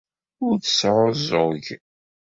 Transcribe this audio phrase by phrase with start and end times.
[0.45, 1.65] Ur tesɛuẓẓug.